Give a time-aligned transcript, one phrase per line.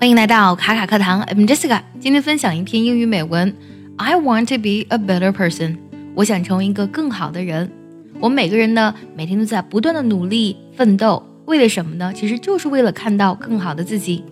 [0.00, 1.82] 欢迎来到卡卡课堂，I'm Jessica。
[2.00, 3.54] 今天分享一篇英语美文。
[3.98, 5.76] I want to be a better person。
[6.14, 7.70] 我想成为一个更好的人。
[8.18, 12.10] 我们每个人呢，每天都在不断的努力奋斗，为了什么呢？
[12.14, 14.24] 其实就是为了看到更好的自己。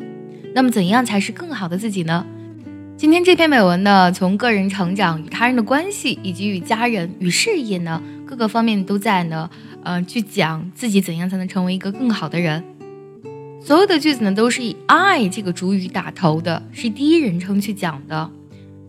[0.54, 2.24] 那么，怎样才是更好的自己呢？
[2.96, 9.50] 今天这篇美文呢，从个人成长与他人的关系，以及与家人与事业呢各个方面都在呢，
[9.84, 12.64] 呃，去讲自己怎样才能成为一个更好的人。
[13.68, 18.30] 所有的句子呢，都是以 I 这个主语打头的，是第一人称去讲的。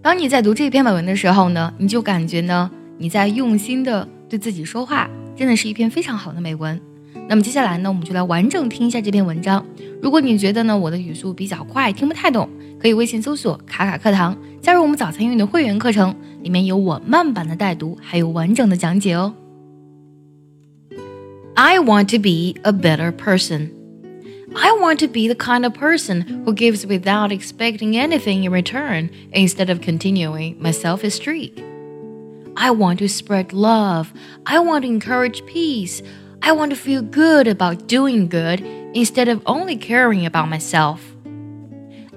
[0.02, 6.80] 当你在读这篇美文的时候呢，你就感觉呢，你在用心的对自己说话，真的是一篇非常好的美文。
[7.28, 9.66] 那么接下来呢，我们就来完整听一下这篇文章。
[10.02, 12.48] 如果你觉得呢，我的语速比较快，听不太懂，
[12.80, 19.34] 可以微信搜索“卡卡课堂”，加入我们早餐英语的会员课程，里面有我慢版的带读，还有完整的讲解哦。
[21.56, 23.72] I want to be a better person.
[24.56, 29.12] I want to be the kind of person who gives without expecting anything in return
[29.32, 31.64] instead of continuing my selfish streak.
[32.58, 34.12] I want to spread love.
[34.48, 36.02] I want to encourage peace.
[36.42, 38.62] I want to feel good about doing good
[38.96, 41.16] instead of only caring about myself.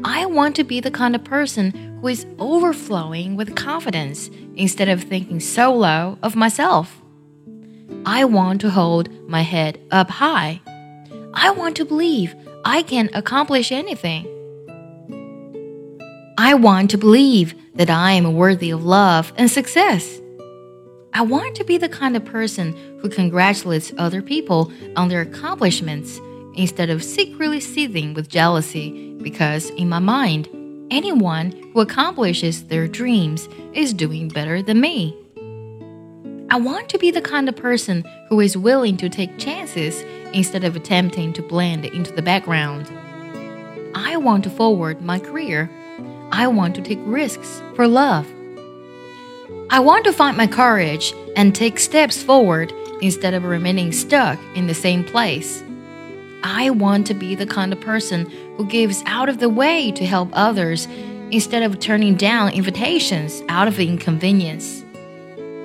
[0.03, 5.03] I want to be the kind of person who is overflowing with confidence instead of
[5.03, 7.03] thinking so low of myself.
[8.07, 10.61] I want to hold my head up high
[11.35, 14.27] I want to believe I can accomplish anything.
[16.37, 20.21] I want to believe that I am worthy of love and success.
[21.15, 26.21] I want to be the kind of person who congratulates other people on their accomplishments
[26.55, 30.49] instead of secretly seething with jealousy because, in my mind,
[30.91, 35.17] anyone who accomplishes their dreams is doing better than me.
[36.51, 40.03] I want to be the kind of person who is willing to take chances
[40.33, 42.91] instead of attempting to blend into the background.
[43.95, 45.71] I want to forward my career.
[46.31, 48.27] I want to take risks for love.
[49.71, 54.67] I want to find my courage and take steps forward instead of remaining stuck in
[54.67, 55.63] the same place.
[56.43, 58.27] I want to be the kind of person
[58.57, 60.87] who gives out of the way to help others
[61.31, 64.85] instead of turning down invitations out of inconvenience.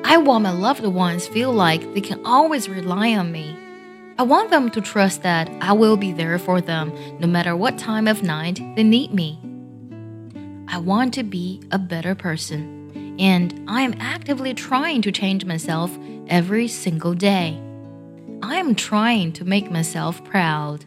[0.03, 3.57] I want my loved ones feel like they can always rely on me.
[4.19, 7.77] I want them to trust that I will be there for them no matter what
[7.77, 9.39] time of night they need me.
[10.67, 15.95] I want to be a better person, and I am actively trying to change myself
[16.29, 17.61] every single day.
[18.41, 20.83] I am trying to make myself proud.